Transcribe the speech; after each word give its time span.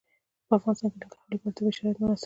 په 0.47 0.53
افغانستان 0.59 0.91
کې 0.91 0.97
د 1.01 1.03
ننګرهار 1.09 1.31
لپاره 1.33 1.55
طبیعي 1.57 1.73
شرایط 1.77 1.97
مناسب 1.99 2.09
دي. 2.17 2.19